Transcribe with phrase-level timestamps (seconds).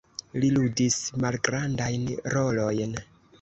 [0.43, 2.99] Li ludis malgrandajn rolojn.